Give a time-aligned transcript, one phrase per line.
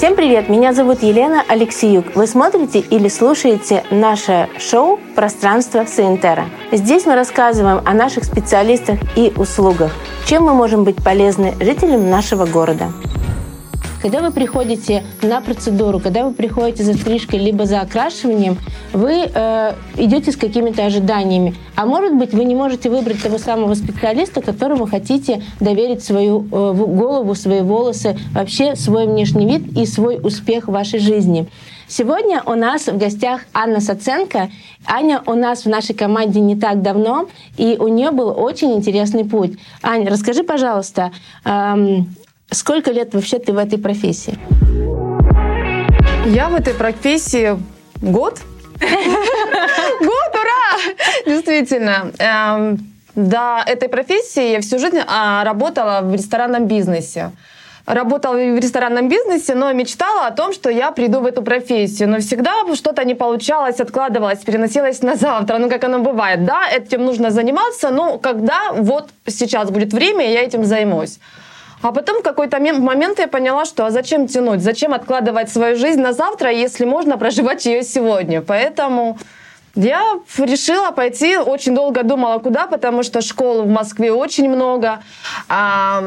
[0.00, 0.48] Всем привет!
[0.48, 2.16] Меня зовут Елена Алексеюк.
[2.16, 6.46] Вы смотрите или слушаете наше шоу «Пространство Саентера».
[6.72, 9.92] Здесь мы рассказываем о наших специалистах и услугах,
[10.24, 12.86] чем мы можем быть полезны жителям нашего города.
[14.02, 18.56] Когда вы приходите на процедуру, когда вы приходите за стрижкой либо за окрашиванием,
[18.94, 21.54] вы э, идете с какими-то ожиданиями.
[21.76, 26.72] А может быть, вы не можете выбрать того самого специалиста, которому хотите доверить свою э,
[26.72, 31.46] голову, свои волосы, вообще свой внешний вид и свой успех в вашей жизни.
[31.86, 34.48] Сегодня у нас в гостях Анна Саценко.
[34.86, 39.24] Аня у нас в нашей команде не так давно, и у нее был очень интересный
[39.24, 39.58] путь.
[39.82, 41.10] Аня, расскажи, пожалуйста,
[41.44, 42.14] эм,
[42.50, 44.38] Сколько лет вообще ты в этой профессии?
[46.26, 47.56] Я в этой профессии
[48.02, 48.40] год.
[48.80, 50.94] Год, ура!
[51.26, 52.10] Действительно.
[52.18, 52.78] Эм,
[53.14, 57.30] до этой профессии я всю жизнь а, работала в ресторанном бизнесе
[57.86, 62.08] работала в ресторанном бизнесе, но мечтала о том, что я приду в эту профессию.
[62.08, 65.58] Но всегда что-то не получалось, откладывалось, переносилось на завтра.
[65.58, 66.44] Ну, как оно бывает.
[66.44, 71.18] Да, этим нужно заниматься, но когда вот сейчас будет время, я этим займусь.
[71.82, 76.00] А потом в какой-то момент я поняла, что а зачем тянуть, зачем откладывать свою жизнь
[76.00, 78.42] на завтра, если можно проживать ее сегодня.
[78.42, 79.18] Поэтому
[79.74, 85.00] я решила пойти, очень долго думала, куда, потому что школ в Москве очень много,
[85.48, 86.02] а,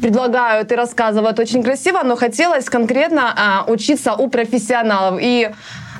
[0.00, 5.18] предлагают и рассказывают очень красиво, но хотелось конкретно а, учиться у профессионалов.
[5.20, 5.50] И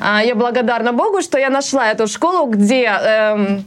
[0.00, 2.84] а, я благодарна Богу, что я нашла эту школу, где...
[2.84, 3.64] Эм,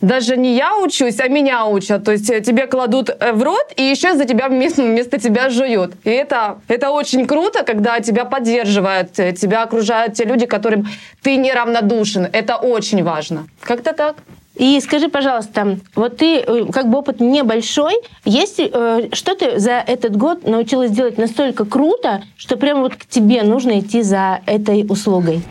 [0.00, 2.04] даже не я учусь, а меня учат.
[2.04, 5.50] То есть э, тебе кладут э, в рот и еще за тебя вместо, вместо тебя
[5.50, 5.94] жуют.
[6.04, 10.86] И это, это очень круто, когда тебя поддерживают, э, тебя окружают те люди, которым
[11.22, 12.28] ты неравнодушен.
[12.32, 13.46] Это очень важно.
[13.60, 14.16] Как-то так.
[14.56, 20.16] И скажи, пожалуйста, вот ты как бы опыт небольшой, есть э, что ты за этот
[20.16, 25.42] год научилась делать настолько круто, что прямо вот к тебе нужно идти за этой услугой?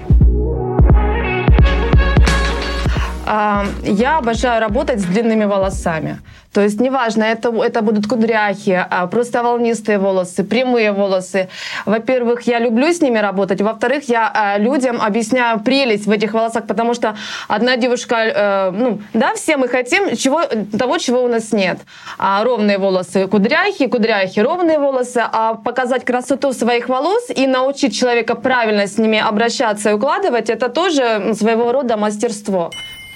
[3.26, 6.20] Я обожаю работать с длинными волосами.
[6.56, 11.50] То есть неважно, это, это будут кудряхи, а просто волнистые волосы, прямые волосы.
[11.86, 13.60] Во-первых, я люблю с ними работать.
[13.62, 17.18] Во-вторых, я а, людям объясняю прелесть в этих волосах, потому что
[17.50, 20.44] одна девушка, э, ну, да, все мы хотим чего,
[20.80, 21.80] того, чего у нас нет.
[22.18, 25.24] А, ровные волосы, кудряхи, кудряхи, ровные волосы.
[25.30, 30.70] А показать красоту своих волос и научить человека правильно с ними обращаться и укладывать, это
[30.70, 32.72] тоже своего рода мастерство.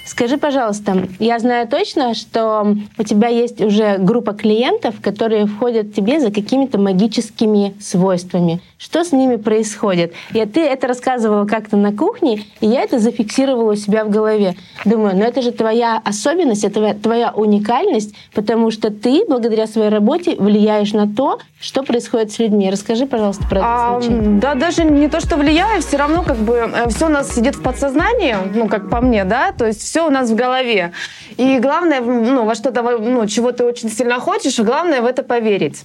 [0.09, 6.19] Скажи, пожалуйста, я знаю точно, что у тебя есть уже группа клиентов, которые входят тебе
[6.19, 8.59] за какими-то магическими свойствами.
[8.79, 10.13] Что с ними происходит?
[10.33, 14.55] И ты это рассказывала как-то на кухне, и я это зафиксировала у себя в голове.
[14.85, 20.37] Думаю, ну это же твоя особенность, это твоя уникальность, потому что ты благодаря своей работе
[20.39, 22.71] влияешь на то, что происходит с людьми.
[22.71, 24.15] Расскажи, пожалуйста, про этот а, случай.
[24.39, 27.57] Да, даже не то, что влияю, все равно как бы э, все у нас сидит
[27.57, 30.93] в подсознании, ну как по мне, да, то есть все у нас в голове.
[31.35, 35.83] И главное, ну во что-то, ну чего ты очень сильно хочешь, главное в это поверить.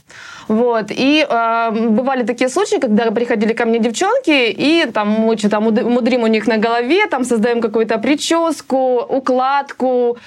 [0.48, 0.86] Вот.
[0.90, 6.22] И э, бывали такие случаи, когда приходили ко мне девчонки, и там мы что-то мудрим
[6.22, 10.18] у них на голове, там создаем какую-то прическу, укладку,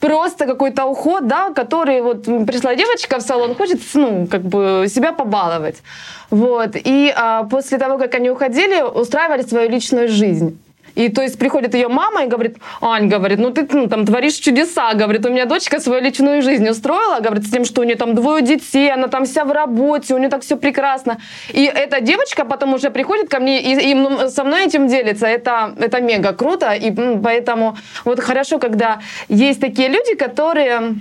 [0.00, 5.12] просто какой-то уход, да, который вот пришла девочка в салон, хочет, ну, как бы себя
[5.12, 5.82] побаловать.
[6.30, 6.70] Вот.
[6.74, 10.58] И а, после того, как они уходили, устраивали свою личную жизнь.
[10.94, 14.34] И то есть приходит ее мама и говорит, Ань, говорит, ну ты ну, там творишь
[14.34, 17.96] чудеса, говорит, у меня дочка свою личную жизнь устроила, говорит, с тем, что у нее
[17.96, 21.18] там двое детей, она там вся в работе, у нее так все прекрасно.
[21.52, 25.26] И эта девочка потом уже приходит ко мне и, и со мной этим делится.
[25.26, 30.94] Это, это мега круто, и поэтому вот хорошо, когда есть такие люди, которые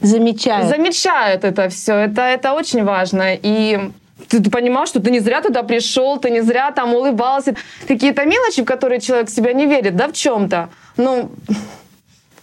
[0.00, 1.94] замечают, замечают это все.
[1.94, 3.34] Это, это очень важно.
[3.34, 3.90] И
[4.28, 7.54] ты, ты понимал, что ты не зря туда пришел, ты не зря там улыбался.
[7.86, 10.68] Какие-то мелочи, в которые человек в себя не верит, да, в чем-то.
[10.96, 11.30] Ну,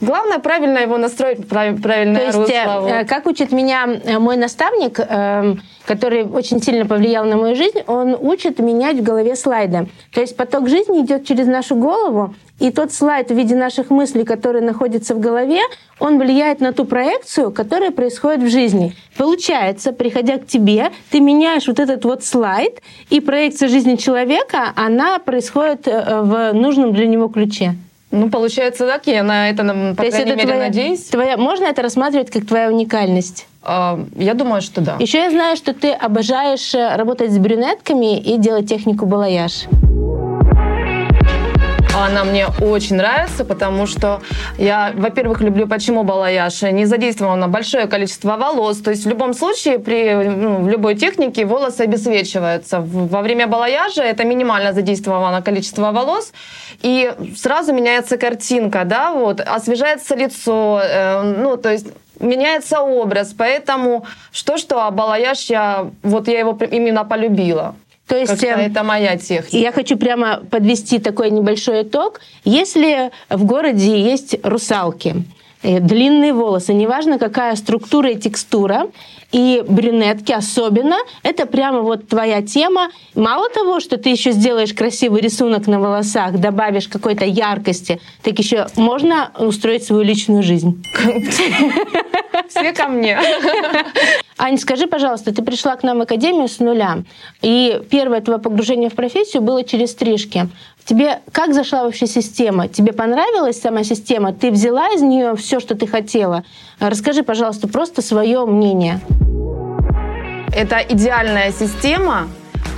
[0.04, 5.62] Главное правильно его настроить, правильно То есть, э, как учит меня э, мой наставник, эм,
[5.86, 9.88] который очень сильно повлиял на мою жизнь, он учит менять в голове слайды.
[10.14, 14.26] То есть поток жизни идет через нашу голову, и тот слайд в виде наших мыслей,
[14.26, 15.60] который находится в голове,
[16.00, 18.94] он влияет на ту проекцию, которая происходит в жизни.
[19.18, 25.20] Получается, приходя к тебе, ты меняешь вот этот вот слайд, и проекция жизни человека, она
[25.20, 27.76] происходит э, в нужном для него ключе.
[28.14, 31.06] Ну, получается так, я на это, по То крайней мере, твоя, надеюсь.
[31.06, 33.48] Твоя, можно это рассматривать как твоя уникальность?
[33.64, 34.98] Uh, я думаю, что да.
[35.00, 39.66] Еще я знаю, что ты обожаешь э, работать с брюнетками и делать технику балаяж.
[41.96, 44.22] Она мне очень нравится, потому что
[44.58, 46.64] я, во-первых, люблю почему балаяж.
[46.64, 48.78] Не задействовано большое количество волос.
[48.80, 52.82] То есть в любом случае при ну, в любой технике волосы обесвечиваются.
[52.82, 56.34] Во время балаяжа это минимально задействовано количество волос.
[56.82, 61.88] И сразу меняется картинка, да, вот, освежается лицо, э, ну, то есть
[62.20, 67.76] меняется образ, поэтому что-что, а балаяж я, вот я его именно полюбила.
[68.08, 69.58] То есть эм, это моя техника.
[69.58, 72.20] Я хочу прямо подвести такой небольшой итог.
[72.44, 75.16] Если в городе есть русалки,
[75.64, 78.88] длинные волосы, неважно какая структура и текстура,
[79.32, 82.90] и брюнетки особенно, это прямо вот твоя тема.
[83.16, 88.68] Мало того, что ты еще сделаешь красивый рисунок на волосах, добавишь какой-то яркости, так еще
[88.76, 90.84] можно устроить свою личную жизнь.
[92.50, 93.18] Все ко мне.
[94.38, 97.04] Ань, скажи, пожалуйста, ты пришла к нам в академию с нуля,
[97.42, 100.50] и первое твое погружение в профессию было через стрижки.
[100.86, 102.68] Тебе как зашла вообще система?
[102.68, 104.34] Тебе понравилась сама система?
[104.34, 106.44] Ты взяла из нее все, что ты хотела?
[106.80, 109.00] Расскажи, пожалуйста, просто свое мнение.
[110.56, 112.28] Это идеальная система,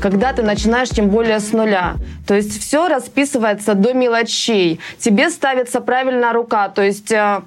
[0.01, 1.95] когда ты начинаешь тем более с нуля.
[2.27, 4.79] То есть все расписывается до мелочей.
[4.99, 6.69] Тебе ставится правильная рука.
[6.69, 7.41] То есть э,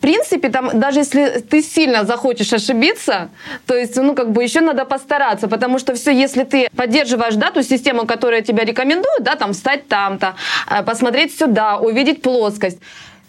[0.00, 3.28] принципе, там, даже если ты сильно захочешь ошибиться,
[3.66, 7.50] то есть, ну, как бы еще надо постараться, потому что все, если ты поддерживаешь, да,
[7.50, 10.34] ту систему, которая тебя рекомендует, да, там, встать там-то,
[10.68, 12.78] э, посмотреть сюда, увидеть плоскость,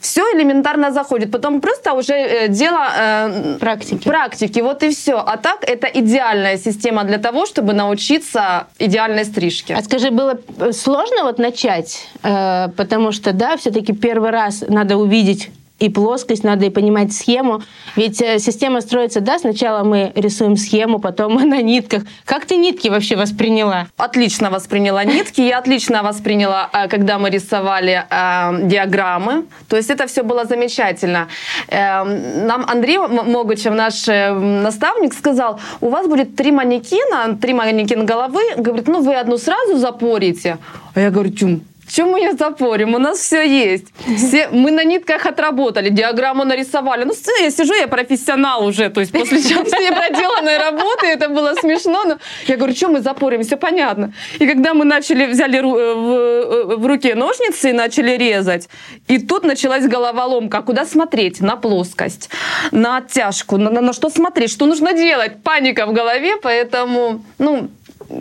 [0.01, 1.31] все элементарно заходит.
[1.31, 4.07] Потом просто уже э, дело э, практики.
[4.07, 4.59] практики.
[4.59, 5.17] Вот и все.
[5.17, 9.75] А так это идеальная система для того, чтобы научиться идеальной стрижке.
[9.75, 12.07] А скажи, было э, сложно вот начать?
[12.23, 15.51] Э, потому что, да, все-таки первый раз надо увидеть
[15.81, 17.61] и плоскость, надо и понимать схему.
[17.95, 22.03] Ведь э, система строится, да, сначала мы рисуем схему, потом мы на нитках.
[22.25, 23.87] Как ты нитки вообще восприняла?
[23.97, 25.41] Отлично восприняла нитки.
[25.41, 29.45] Я отлично восприняла, э, когда мы рисовали э, диаграммы.
[29.67, 31.27] То есть это все было замечательно.
[31.67, 38.05] Э, нам Андрей Могучев, наш э, наставник, сказал, у вас будет три манекена, три манекен
[38.05, 38.41] головы.
[38.55, 40.57] Говорит, ну вы одну сразу запорите.
[40.93, 42.95] А я говорю, тюм, чем мы ее запорим?
[42.95, 43.87] У нас все есть.
[44.17, 47.03] Все, мы на нитках отработали, диаграмму нарисовали.
[47.03, 48.89] Ну, я сижу, я профессионал уже.
[48.89, 52.03] То есть после всей проделанной работы это было смешно.
[52.05, 52.17] Но
[52.47, 53.43] я говорю, что мы запорим?
[53.43, 54.13] Все понятно.
[54.39, 58.69] И когда мы начали, взяли э, в, э, в руке ножницы и начали резать,
[59.07, 60.61] и тут началась головоломка.
[60.61, 61.41] Куда смотреть?
[61.41, 62.29] На плоскость,
[62.71, 65.43] на оттяжку, на, на, на что смотреть, что нужно делать?
[65.43, 67.69] Паника в голове, поэтому, ну,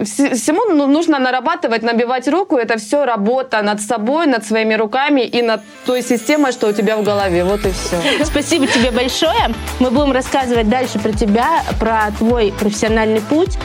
[0.05, 2.57] всему ну, нужно нарабатывать, набивать руку.
[2.57, 6.97] Это все работа над собой, над своими руками и над той системой, что у тебя
[6.97, 7.45] в голове.
[7.45, 8.25] Вот и все.
[8.25, 9.55] Спасибо тебе большое.
[9.79, 13.59] Мы будем рассказывать дальше про тебя, про твой профессиональный путь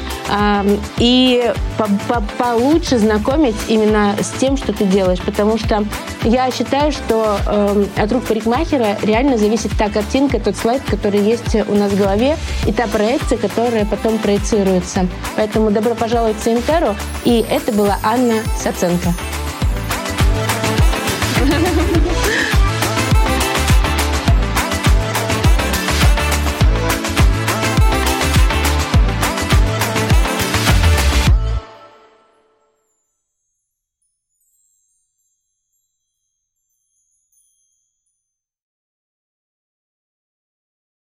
[0.98, 1.54] и
[2.38, 5.19] получше знакомить именно с тем, что ты делаешь.
[5.25, 5.86] Потому что
[6.24, 11.56] я считаю, что эм, от рук парикмахера реально зависит та картинка, тот слайд, который есть
[11.68, 15.07] у нас в голове, и та проекция, которая потом проецируется.
[15.36, 16.95] Поэтому добро пожаловать в Интеру.
[17.24, 19.13] И это была Анна Саценко.